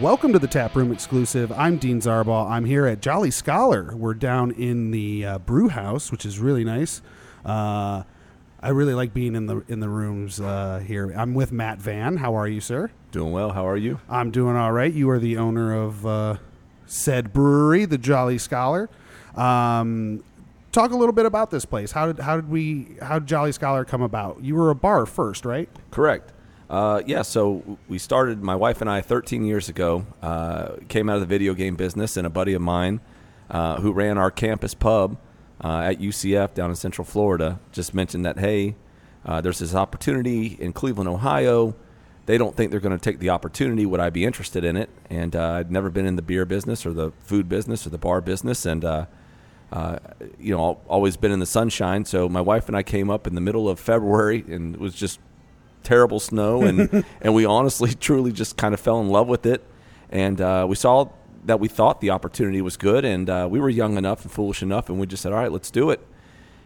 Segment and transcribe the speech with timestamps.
[0.00, 1.52] Welcome to the Tap Room exclusive.
[1.52, 2.50] I'm Dean Zarbaugh.
[2.50, 3.94] I'm here at Jolly Scholar.
[3.94, 7.02] We're down in the uh, brew house, which is really nice.
[7.44, 8.04] Uh,
[8.62, 11.12] I really like being in the in the rooms uh, here.
[11.14, 12.16] I'm with Matt Vann.
[12.16, 12.90] How are you, sir?
[13.12, 13.50] Doing well.
[13.50, 14.00] How are you?
[14.08, 14.90] I'm doing all right.
[14.90, 16.36] You are the owner of uh,
[16.86, 18.88] said brewery, the Jolly Scholar.
[19.34, 20.24] Um,
[20.72, 21.92] talk a little bit about this place.
[21.92, 24.42] How did how did we how did Jolly Scholar come about?
[24.42, 25.68] You were a bar first, right?
[25.90, 26.32] Correct.
[26.70, 31.16] Uh, yeah, so we started, my wife and I, 13 years ago, uh, came out
[31.16, 33.00] of the video game business, and a buddy of mine
[33.50, 35.18] uh, who ran our campus pub
[35.64, 38.76] uh, at UCF down in Central Florida just mentioned that, hey,
[39.26, 41.74] uh, there's this opportunity in Cleveland, Ohio.
[42.26, 43.84] They don't think they're going to take the opportunity.
[43.84, 44.90] Would I be interested in it?
[45.10, 48.20] And I'd never been in the beer business or the food business or the bar
[48.20, 52.04] business, and you know, always been in the sunshine.
[52.04, 54.94] So my wife and I came up in the middle of February, and it was
[54.94, 55.18] just
[55.82, 59.64] terrible snow, and and we honestly, truly, just kind of fell in love with it,
[60.10, 61.08] and uh, we saw
[61.44, 64.62] that we thought the opportunity was good, and uh, we were young enough and foolish
[64.62, 66.06] enough, and we just said, all right, let's do it,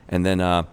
[0.08, 0.40] and then.
[0.40, 0.64] Uh,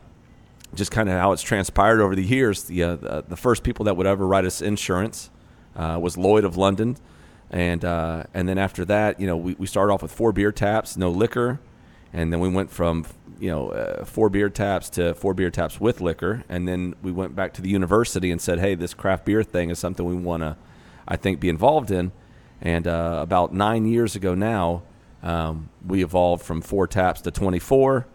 [0.74, 2.64] just kind of how it's transpired over the years.
[2.64, 5.30] The, uh, the, the first people that would ever write us insurance
[5.76, 6.98] uh, was Lloyd of London,
[7.50, 10.52] and uh, and then after that, you know, we, we started off with four beer
[10.52, 11.60] taps, no liquor,
[12.14, 13.06] and then we went from
[13.40, 17.12] you know uh, four beer taps to four beer taps with liquor, and then we
[17.12, 20.16] went back to the university and said, hey, this craft beer thing is something we
[20.16, 20.58] want to,
[21.08, 22.12] I think, be involved in.
[22.62, 24.84] And uh, about nine years ago now,
[25.24, 28.06] um, we evolved from four taps to 24,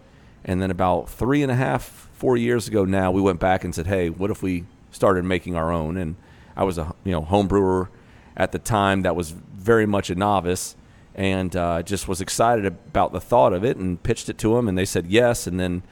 [0.44, 3.74] and then about three and a half, four years ago now, we went back and
[3.74, 5.96] said, hey, what if we started making our own?
[5.96, 6.16] And
[6.56, 7.90] I was a you know home brewer
[8.36, 10.76] at the time that was very much a novice
[11.16, 14.68] and uh, just was excited about the thought of it and pitched it to them,
[14.68, 15.46] and they said yes.
[15.48, 15.82] And then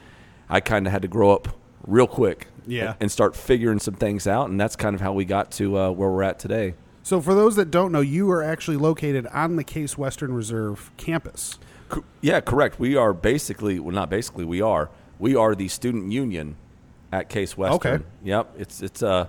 [0.49, 1.49] I kind of had to grow up
[1.85, 2.93] real quick, Yeah.
[3.01, 5.91] and start figuring some things out, and that's kind of how we got to uh,
[5.91, 6.75] where we're at today.
[7.03, 10.91] So, for those that don't know, you are actually located on the Case Western Reserve
[10.97, 11.59] campus.
[11.89, 12.79] Co- yeah, correct.
[12.79, 14.89] We are basically, well, not basically, we are.
[15.19, 16.55] We are the student union
[17.11, 17.93] at Case Western.
[17.93, 18.03] Okay.
[18.23, 18.55] Yep.
[18.57, 19.27] It's it's uh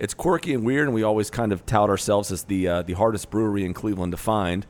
[0.00, 2.94] it's quirky and weird, and we always kind of tout ourselves as the uh, the
[2.94, 4.66] hardest brewery in Cleveland to find.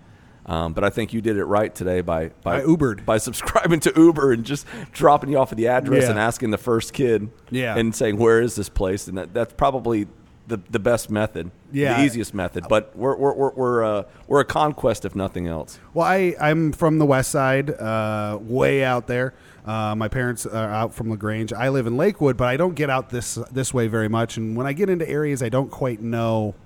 [0.47, 3.05] Um, but I think you did it right today by by I Ubered.
[3.05, 6.11] by subscribing to Uber and just dropping you off at the address Yeah.
[6.11, 7.77] and asking the first kid Yeah.
[7.77, 10.09] and saying where is this place, and that, that's probably
[10.49, 11.99] the the best method, Yeah.
[11.99, 12.65] the easiest method.
[12.69, 15.79] But we're we're we're we're, uh, we're a conquest if nothing else.
[15.95, 19.35] Well, I, I'm from the west side, uh, way out there.
[19.65, 21.53] Uh, my parents are out from Lagrange.
[21.53, 24.37] I live in Lakewood, but I don't get out this this way very much.
[24.37, 26.57] And when I get into areas I don't quite know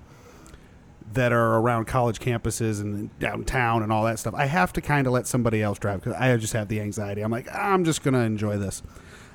[1.13, 5.07] that are around college campuses and downtown and all that stuff, I have to kind
[5.07, 7.21] of let somebody else drive because I just have the anxiety.
[7.21, 8.83] I'm like, I'm just going to enjoy this.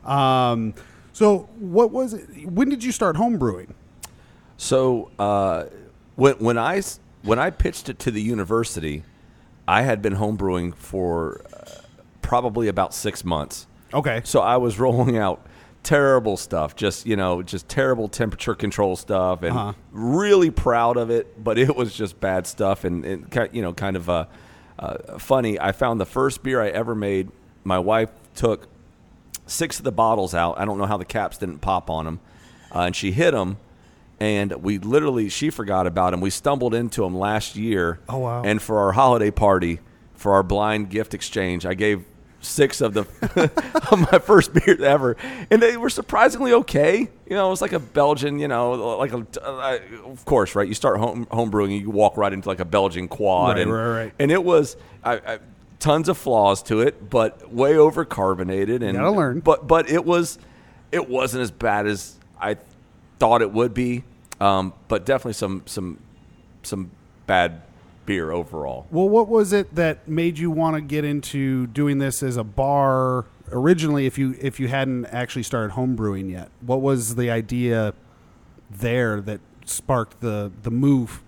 [0.05, 0.75] Um,
[1.13, 2.51] so, what was it?
[2.51, 3.75] When did you start home brewing?
[4.63, 5.65] So uh,
[6.15, 6.83] when when I
[7.23, 9.03] when I pitched it to the university,
[9.67, 11.81] I had been homebrewing for uh,
[12.23, 13.67] probably about six months.
[13.93, 14.23] Okay.
[14.25, 15.45] So I was rolling out
[15.83, 19.73] terrible stuff, just you know, just terrible temperature control stuff, and Uh-huh.
[19.91, 21.43] really proud of it.
[21.43, 24.27] But it was just bad stuff, and, and you know, kind of uh,
[24.79, 25.59] uh, funny.
[25.61, 27.31] I found the first beer I ever made.
[27.65, 28.67] My wife took
[29.47, 30.59] six of the bottles out.
[30.59, 32.21] I don't know how the caps didn't pop on them,
[32.75, 33.59] uh, and she hit them.
[34.21, 36.21] And we literally, she forgot about them.
[36.21, 37.99] We stumbled into them last year.
[38.09, 38.43] Oh, wow.
[38.45, 39.81] And for our holiday party,
[40.15, 42.05] for our blind gift exchange, I gave
[42.43, 43.01] six of the
[43.91, 45.17] of my first beer ever,
[45.51, 47.09] and they were surprisingly okay.
[47.27, 48.39] You know, it was like a Belgian.
[48.39, 50.69] You know, like a uh, of course, right?
[50.69, 53.73] You start home home brewing, you walk right into like a Belgian quad, Right, and
[53.73, 54.13] right, right.
[54.19, 55.39] and it was I, I,
[55.79, 59.41] tons of flaws to it, but way over carbonated and gotta learn.
[59.41, 60.39] But but it was
[60.91, 62.59] it wasn't as bad as I
[63.19, 64.05] thought it would be.
[64.41, 65.99] Um, but definitely some some
[66.65, 66.91] some
[67.27, 67.63] bad
[68.07, 68.87] beer overall.
[68.91, 72.45] Well, what was it that made you want to get into doing this as a
[72.45, 74.07] bar originally?
[74.07, 77.95] If you if you hadn't actually started home brewing yet, what was the idea
[78.71, 81.23] there that sparked the the move?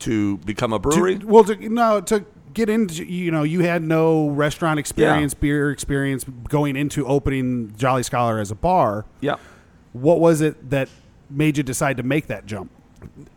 [0.00, 3.82] To become a To, brewery, well, to, no, to get into you know you had
[3.82, 9.06] no restaurant experience, beer experience going into opening Jolly Scholar as a bar.
[9.20, 9.36] yeah.
[9.94, 10.88] What was it that
[11.30, 12.70] made you decide to make that jump?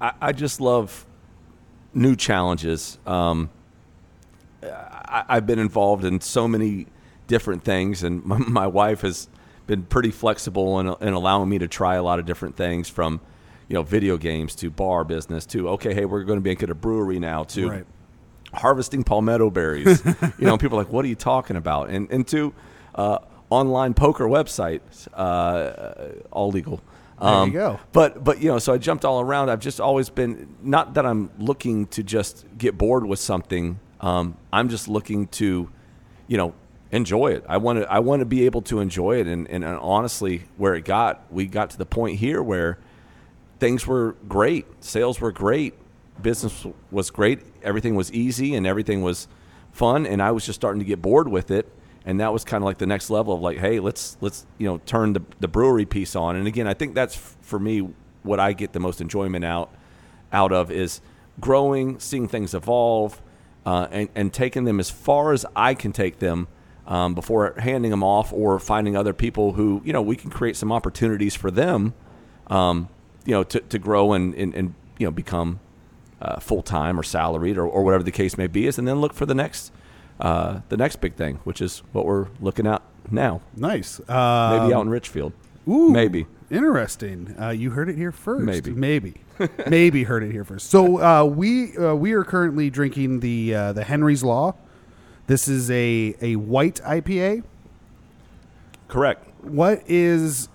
[0.02, 1.06] I, I just love
[1.98, 2.98] new challenges.
[3.06, 3.50] Um,
[4.64, 6.88] I, I've been involved in so many
[7.28, 9.28] different things, and my, my wife has
[9.66, 13.20] been pretty flexible in, in allowing me to try a lot of different things from,
[13.68, 16.70] you know, video games to bar business to okay, hey, we're going to make it
[16.70, 17.86] a brewery now to Right.
[18.54, 20.02] harvesting palmetto berries.
[20.40, 21.90] you know, people are like, what are you talking about?
[21.90, 22.54] And and to
[22.96, 23.18] uh,
[23.50, 26.82] online poker websites, uh, all legal.
[27.20, 27.80] Um, you go.
[27.92, 29.50] But but you know, so I jumped all around.
[29.50, 33.80] I've just always been not that I'm looking to just get bored with something.
[34.00, 35.70] Um, I'm just looking to,
[36.28, 36.54] you know,
[36.92, 37.44] enjoy it.
[37.48, 39.28] I want to I want to be able to enjoy it.
[39.28, 42.78] And, and and honestly, where it got, we got to the point here where
[43.60, 45.74] things were great, sales were great,
[46.22, 49.28] business was great, everything was easy, and everything was
[49.72, 50.06] fun.
[50.06, 51.68] And I was just starting to get bored with it
[52.08, 54.66] and that was kind of like the next level of like hey let's let's you
[54.66, 56.36] know turn the, the brewery piece on.
[56.36, 57.88] And again i think that's for me
[58.24, 59.70] what i get the most enjoyment out
[60.34, 61.02] out of is
[61.40, 63.22] growing seeing things evolve
[63.66, 66.48] uh, and, and taking them as far as i can take them
[66.88, 70.56] um, before handing them off or finding other people who you know we can create
[70.56, 71.94] some opportunities for them
[72.48, 72.88] um,
[73.26, 75.60] you know to, to grow and, and, and you know become
[76.22, 79.00] uh, full time or salaried or, or whatever the case may be is and then
[79.02, 79.72] look for the next
[80.20, 82.82] uh, the next big thing, which is what we're looking at
[83.12, 83.42] now.
[83.56, 84.00] Nice.
[84.00, 85.34] Maybe Um, out in Richfield.
[85.68, 86.28] Ooh, Maybe.
[86.50, 87.36] Interesting.
[87.40, 88.46] Uh, you heard it here first.
[88.46, 88.72] Maybe.
[88.72, 89.16] maybe,
[89.68, 90.70] maybe heard it here first.
[90.70, 94.56] So uh, we uh, we are currently drinking the uh, the Henry's Law.
[95.28, 97.44] This is a a white IPA.
[98.88, 99.28] Correct.
[99.44, 100.48] What is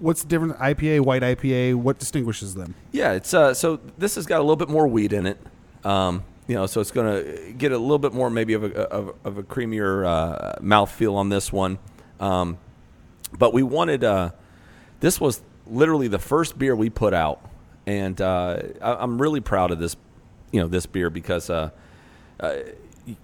[0.00, 0.54] what's the difference?
[0.54, 1.76] IPA, white IPA.
[1.76, 2.74] What distinguishes them?
[2.90, 5.38] Yeah, it's uh, so this has got a little bit more wheat in it.
[5.84, 8.80] Um, you know, so it's going to get a little bit more maybe of a
[8.88, 11.78] of, of a creamier uh, mouthfeel on this one.
[12.18, 12.58] Um,
[13.38, 14.32] but we wanted uh,
[14.98, 17.40] this was literally the first beer we put out,
[17.86, 19.94] and uh, I, I'm really proud of this.
[20.50, 21.70] You know, this beer because uh,
[22.40, 22.56] uh,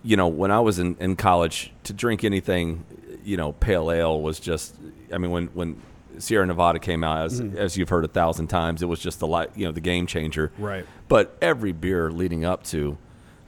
[0.04, 2.84] you know when I was in, in college to drink anything,
[3.24, 4.76] you know, pale ale was just.
[5.12, 5.82] I mean, when when
[6.18, 9.26] Sierra Nevada came out, as as you've heard a thousand times, it was just the
[9.26, 10.52] light, you know, the game changer.
[10.58, 10.86] Right.
[11.08, 12.98] But every beer leading up to,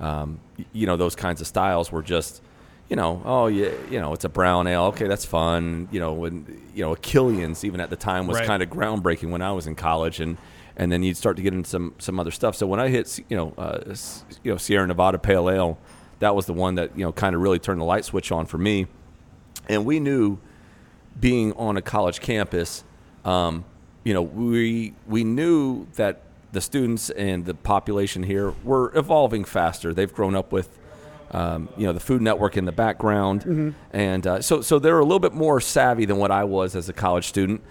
[0.00, 0.40] um,
[0.72, 2.42] you know, those kinds of styles were just,
[2.88, 4.84] you know, oh yeah, you know, it's a brown ale.
[4.84, 5.88] Okay, that's fun.
[5.90, 8.46] You know, when you know, Killian's even at the time was Right.
[8.46, 10.36] kind of groundbreaking when I was in college, and
[10.76, 12.54] and then you'd start to get into some some other stuff.
[12.56, 13.94] So when I hit, you know, uh,
[14.42, 15.78] you know, Sierra Nevada Pale Ale,
[16.20, 18.46] that was the one that you know kind of really turned the light switch on
[18.46, 18.86] for me,
[19.68, 20.38] and we knew
[21.20, 22.84] being on a college campus,
[23.24, 23.64] um,
[24.04, 26.22] you know, we we knew that
[26.52, 29.92] the students and the population here were evolving faster.
[29.92, 30.78] They've grown up with,
[31.30, 35.04] um, you know, the Food Network in the background, and uh, so so they're a
[35.04, 37.62] little bit more savvy than what I was as a college student.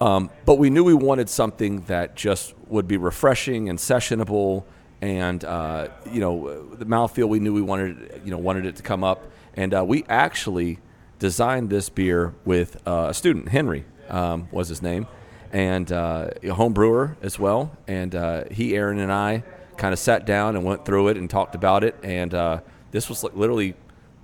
[0.00, 4.64] Um, but we knew we wanted something that just would be refreshing and sessionable,
[5.02, 7.28] and uh, you know the mouthfeel.
[7.28, 10.78] We knew we wanted you know wanted it to come up, and uh, we actually
[11.18, 13.50] designed this beer with uh, a student.
[13.50, 15.06] Henry um, was his name,
[15.52, 17.76] and uh, a home brewer as well.
[17.88, 19.42] And uh, he, Aaron, and I
[19.76, 21.96] kind of sat down and went through it and talked about it.
[22.02, 22.60] And uh,
[22.90, 23.74] this was like literally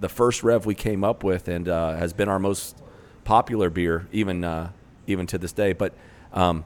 [0.01, 2.77] the first rev we came up with, and uh, has been our most
[3.25, 4.71] popular beer, even uh,
[5.07, 5.73] even to this day.
[5.73, 5.95] But
[6.33, 6.65] um,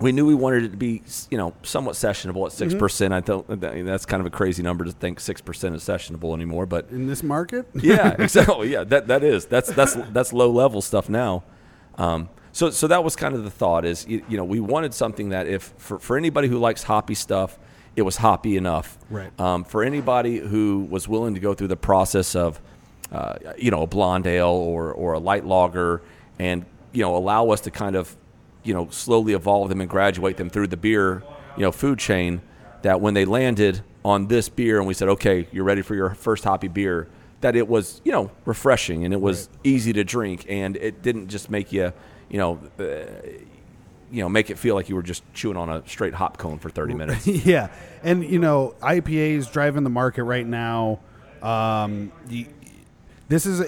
[0.00, 3.12] we knew we wanted it to be, you know, somewhat sessionable at 6 percent.
[3.12, 3.46] I don't.
[3.60, 6.66] that- That's kind of a crazy number to think six percent is sessionable anymore.
[6.66, 7.66] But In this market?
[7.74, 8.72] yeah, exactly.
[8.72, 11.42] Yeah, that that is that's that's that's low level stuff now.
[11.96, 14.92] Um, so so that was kind of the thought is you, you know we wanted
[14.92, 17.56] something that if for for anybody who likes hoppy stuff,
[17.94, 18.98] it was hoppy enough.
[19.10, 19.30] Right.
[19.38, 22.60] Um, for anybody who was willing to go through the process of,
[23.12, 26.02] uh, you know, a blonde ale or or a light lager,
[26.40, 28.16] and you know allow us to kind of,
[28.64, 31.22] you know, slowly evolve them and graduate them through the beer,
[31.56, 32.42] you know, food chain.
[32.82, 36.10] That when they landed on this beer and we said, okay, you're ready for your
[36.10, 37.06] first hoppy beer,
[37.40, 41.28] that it was you know refreshing and it was easy to drink and it didn't
[41.28, 41.92] just make you,
[42.28, 42.58] you know.
[42.78, 42.84] Uh,
[44.10, 46.58] you know, make it feel like you were just chewing on a straight hop cone
[46.58, 47.26] for 30 minutes.
[47.26, 47.68] yeah,
[48.02, 51.00] and you know IPAs driving the market right now.
[51.42, 52.46] Um, you,
[53.28, 53.60] this is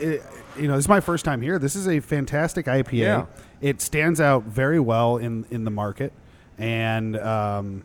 [0.59, 1.59] you know this is my first time here.
[1.59, 2.93] This is a fantastic IPA.
[2.93, 3.26] Yeah.
[3.61, 6.12] It stands out very well in in the market,
[6.57, 7.85] and um,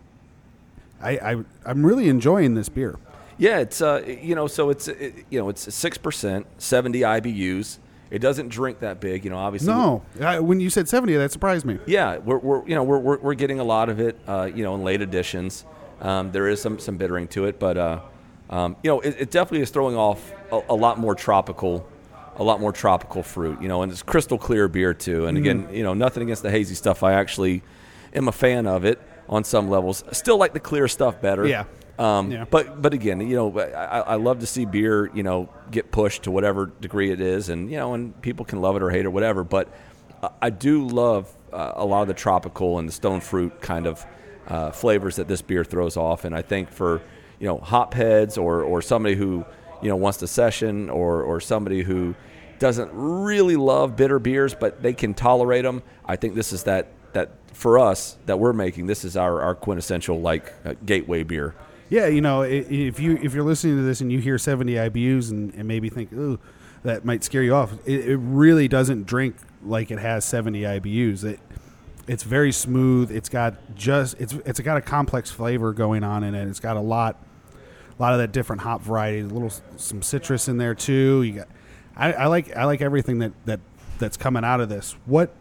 [1.01, 2.97] I, I I'm really enjoying this beer.
[3.37, 7.79] Yeah, it's uh, you know, so it's it, you know, it's six percent, seventy IBUs.
[8.11, 9.37] It doesn't drink that big, you know.
[9.37, 11.79] Obviously, No, I, when you said seventy, that surprised me.
[11.87, 14.63] yeah, we're, we're you know we're, we're, we're getting a lot of it, uh, you
[14.63, 15.65] know, in late editions.
[16.01, 17.99] Um, there is some some bittering to it, but uh,
[18.49, 21.87] um, you know, it, it definitely is throwing off a, a lot more tropical,
[22.37, 25.25] a lot more tropical fruit, you know, and it's crystal clear beer too.
[25.25, 27.01] And again, you know, nothing against the hazy stuff.
[27.01, 27.63] I actually
[28.13, 30.03] am a fan of it on some levels.
[30.11, 31.47] Still like the clear stuff better.
[31.47, 31.63] Yeah.
[31.97, 32.45] Um, Yeah.
[32.49, 36.23] But but again, you know, I, I love to see beer, you know, get pushed
[36.23, 39.01] to whatever degree it is, and you know, and people can love it or hate
[39.01, 39.43] it or whatever.
[39.43, 39.69] But
[40.41, 44.05] I- do love uh, a lot of the tropical and the stone fruit kind of
[44.47, 47.01] uh, flavors that this beer throws off, and I think for
[47.39, 49.45] you know hop heads or or somebody who
[49.81, 52.15] you know wants to session or or somebody who
[52.59, 56.87] doesn't really love bitter beers but they can tolerate them, I think this is that
[57.13, 61.53] that for us that we're making this is our, our quintessential like uh, gateway beer.
[61.89, 65.29] Yeah, you know, if you if you're listening to this and you hear 70 IBUs
[65.29, 66.39] and, and maybe think, ooh,
[66.83, 67.73] that might scare you off.
[67.85, 71.23] It, it really doesn't drink like it has 70 IBUs.
[71.23, 71.39] It
[72.07, 73.11] it's very smooth.
[73.11, 76.47] It's got just it's it's got a complex flavor going on in it.
[76.47, 77.17] It's got a lot
[77.97, 81.23] a lot of that different hop variety, a little some citrus in there too.
[81.23, 81.47] You got
[81.95, 83.59] I, I like I like everything that, that
[83.97, 84.95] that's coming out of this.
[85.05, 85.33] What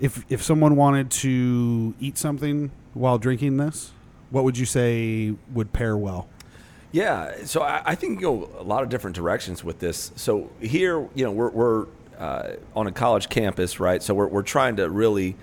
[0.00, 3.92] if if someone wanted to eat something while drinking this,
[4.30, 6.28] what would you say would pair well?
[6.92, 10.10] Yeah, so I, I think you go a lot of different directions with this.
[10.16, 11.86] So here, you know, we're, we're
[12.18, 14.02] uh, on a college campus, right?
[14.02, 15.36] So we're, we're trying to really,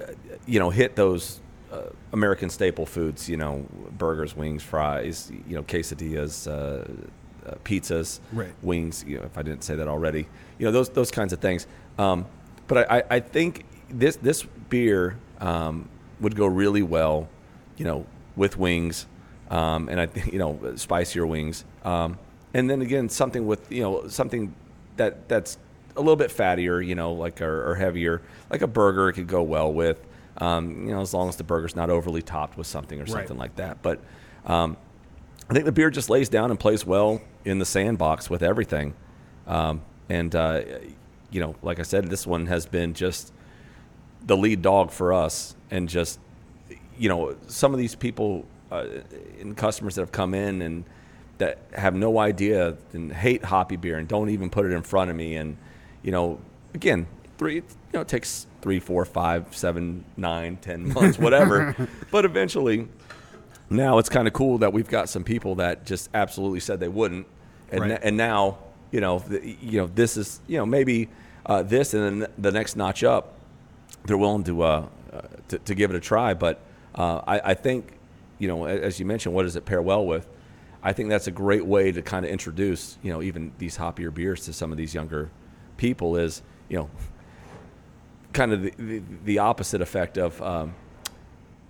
[0.00, 0.06] uh,
[0.46, 3.64] you know, hit those uh, American staple foods, you know,
[3.96, 6.84] burgers, wings, fries, you know, quesadillas, uh,
[7.48, 8.52] uh, pizzas, Right.
[8.62, 9.04] wings.
[9.06, 10.26] You know, if I didn't say that already,
[10.58, 11.66] you know, those those kinds of things.
[11.96, 12.26] Um,
[12.66, 15.88] but I, I, I think this this beer um,
[16.20, 17.28] would go really well,
[17.76, 19.06] you know, with wings,
[19.50, 22.18] um, and I think you know spicier wings, um,
[22.54, 24.54] and then again something with you know something
[24.96, 25.58] that that's
[25.96, 29.26] a little bit fattier, you know, like or, or heavier, like a burger it could
[29.26, 30.02] go well with,
[30.38, 33.10] um, you know, as long as the burger's not overly topped with something or Right.
[33.10, 33.82] something like that.
[33.82, 34.00] But
[34.46, 34.78] um,
[35.50, 38.94] I think the beer just lays down and plays well in the sandbox with everything.
[39.46, 40.62] Um, and, uh,
[41.30, 43.30] you know, like I said, this one has been just
[44.24, 45.54] the lead dog for us.
[45.70, 46.18] And just,
[47.02, 48.86] you know, some of these people uh,
[49.40, 50.84] and customers that have come in and
[51.38, 55.10] that have no idea and hate hoppy beer and don't even put it in front
[55.10, 55.34] of me.
[55.34, 55.56] And,
[56.04, 56.38] you know,
[56.74, 57.06] again,
[57.38, 57.62] three, you
[57.94, 61.74] know, it takes three, four, five, seven, nine, ten months, whatever.
[62.12, 62.86] but eventually,
[63.68, 66.88] now it's kind of cool that we've got some people that just absolutely said they
[67.00, 67.26] wouldn't,
[67.72, 67.98] and Right.
[68.02, 68.58] and now
[68.92, 71.08] you know the, you know this is you know maybe
[71.46, 73.32] uh, this and then the next notch up,
[74.04, 76.34] they're willing to uh, uh, to, to give it a try.
[76.34, 76.60] But
[76.94, 77.98] uh, I, I think
[78.38, 80.26] you know as you mentioned, what does it pair well with?
[80.82, 84.12] I think that's a great way to kind of introduce you know even these hoppier
[84.12, 85.30] beers to some of these younger
[85.76, 86.16] people.
[86.16, 86.90] Is you know
[88.32, 90.74] kind of the, the, the opposite effect of um,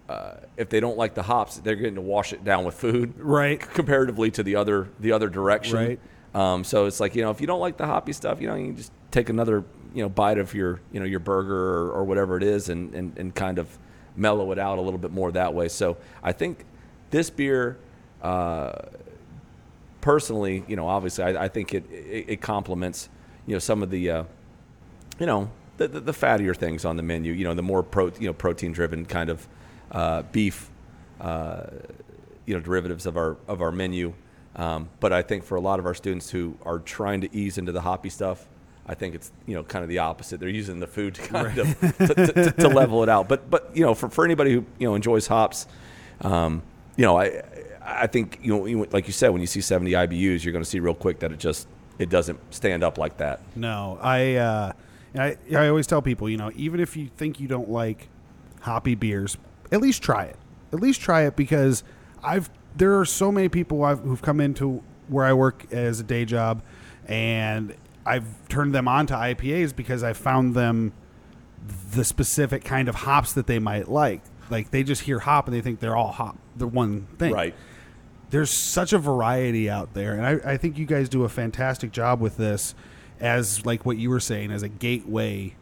[0.09, 3.15] uh, if they don't like the hops, they're getting to wash it down with food,
[3.19, 3.61] Right.
[3.75, 6.01] Comparatively to the other the other direction, Right.
[6.35, 8.55] Um, so it's like you know if you don't like the hoppy stuff, you know
[8.55, 9.65] you can just take another
[9.95, 12.95] you know bite of your you know your burger or, or whatever it is, and,
[12.95, 13.79] and and kind of
[14.17, 15.69] mellow it out a little bit more that way.
[15.69, 16.65] So I think
[17.11, 17.79] this beer.
[18.23, 18.73] Uh,
[20.03, 23.09] personally, you know, obviously, I, I think it, it it complements,
[23.47, 24.25] you know, some of the, uh,
[25.19, 27.33] you know, the, the the fattier things on the menu.
[27.33, 29.49] You know, the more pro, you know, protein driven kind of
[29.91, 30.71] uh, beef,
[31.21, 31.65] uh,
[32.45, 34.13] you know, derivatives of our of our menu.
[34.55, 37.57] Um, but I think for a lot of our students who are trying to ease
[37.57, 38.47] into the hoppy stuff,
[38.87, 40.41] I think it's you know kind of the opposite.
[40.41, 43.29] They're using the food to kind of to, to, to, to level it out.
[43.29, 45.67] But but you know, for for anybody who you know enjoys hops,
[46.21, 46.63] um,
[46.97, 47.43] you know, I
[47.85, 50.69] I think you know, like you said, when you see 70 IBUs, you're going to
[50.69, 53.41] see real quick that it just it doesn't stand up like that.
[53.55, 54.73] No, I, uh,
[55.17, 58.09] I I always tell people, you know, even if you think you don't like
[58.61, 59.37] hoppy beers,
[59.71, 60.37] at least try it.
[60.73, 61.85] At least try it because
[62.23, 66.05] I've there are so many people I've, who've come into where I work as a
[66.05, 66.63] day job,
[67.07, 70.93] and I've turned them on to IPAs because I found them
[71.93, 74.23] the specific kind of hops that they might like.
[74.51, 77.55] Like they just hear hop and they think they're all hop, the one thing Right.
[78.31, 81.93] there's such a variety out there and I, I think you guys do a fantastic
[81.93, 82.75] job with this
[83.21, 85.55] as like what you were saying as a gateway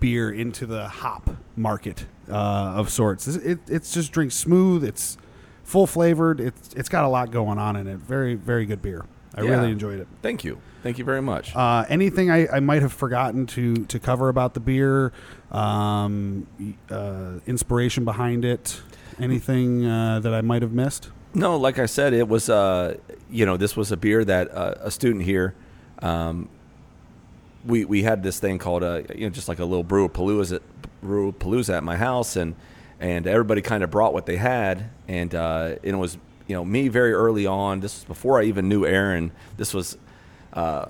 [0.00, 5.18] beer into the hop market uh, of sorts it, it, it's just drinks smooth it's
[5.62, 9.04] full flavored it's, it's got a lot going on in it very very good beer
[9.34, 9.50] i Yeah.
[9.50, 10.58] really enjoyed it Thank you.
[10.82, 11.54] Thank you very much.
[11.54, 15.12] uh, anything I, I might have forgotten to, to cover about the beer,
[15.52, 16.46] um,
[16.90, 18.80] uh, inspiration behind it,
[19.18, 21.10] anything uh, that I might have missed?
[21.34, 22.96] No, like I said, it was uh,
[23.30, 25.54] you know this was a beer that uh, a student here.
[26.00, 26.48] Um,
[27.66, 30.60] we we had this thing called a you know just like a little brew palooza
[31.02, 32.54] brew palooza at my house and
[32.98, 36.16] and everybody kind of brought what they had and uh, and it was
[36.50, 37.78] you know me very early on.
[37.78, 39.30] This was before I even knew Aaron.
[39.56, 39.96] This was
[40.52, 40.86] uh,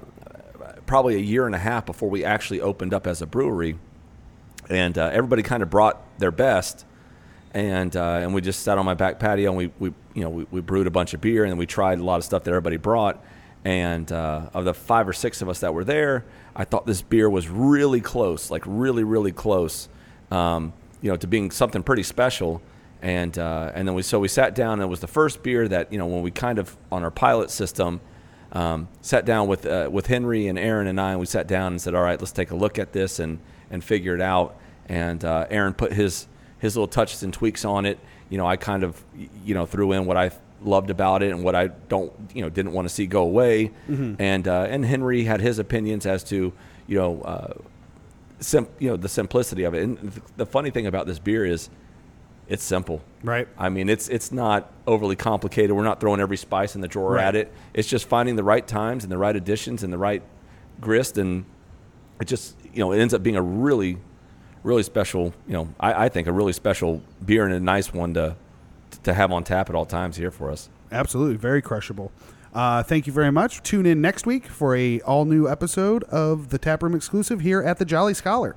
[0.86, 3.78] probably a year and a half before we actually opened up as a brewery,
[4.70, 6.86] and uh, everybody kind of brought their best
[7.52, 10.30] and uh, and we just sat on my back patio and we, we you know
[10.30, 12.50] we, we brewed a bunch of beer and we tried a lot of stuff that
[12.50, 13.22] everybody brought
[13.64, 16.24] and uh, of the five or six of us that were there
[16.54, 19.88] I thought this beer was really close like really really close
[20.30, 22.62] um, you know to being something pretty special
[23.02, 25.66] and uh, and then we so we sat down and it was the first beer
[25.68, 28.00] that you know when we kind of on our pilot system
[28.52, 31.72] um, sat down with uh, with Henry and Aaron and I and we sat down
[31.72, 33.38] and said all right let's take a look at this and
[33.70, 36.26] and figure it out and uh, Aaron put his
[36.58, 37.98] his little touches and tweaks on it.
[38.28, 39.02] You know, I kind of
[39.44, 40.30] you know threw in what I
[40.62, 43.70] loved about it and what I don't you know didn't want to see go away,
[44.18, 46.52] and uh, and Henry had his opinions as to
[46.86, 47.22] you know.
[47.22, 47.54] Uh,
[48.40, 51.44] sim- you know the simplicity of it, and th- the funny thing about this beer
[51.44, 51.70] is,
[52.50, 53.00] it's simple.
[53.22, 53.48] Right.
[53.56, 55.72] I mean, it's it's not overly complicated.
[55.74, 57.24] We're not throwing every spice in the drawer Right.
[57.24, 57.52] at it.
[57.72, 60.22] It's just finding the right times and the right additions and the right
[60.80, 61.44] grist, and
[62.20, 63.96] it just you know it ends up being a really,
[64.64, 65.32] really special.
[65.46, 68.36] You know, I, I think a really special beer and a nice one to
[69.04, 70.68] to have on tap at all times here for us.
[70.92, 72.10] Absolutely, very crushable.
[72.52, 73.62] Uh, thank you very much.
[73.62, 77.78] Tune in next week for a all new episode of the Taproom exclusive here at
[77.78, 78.56] the Jolly Scholar.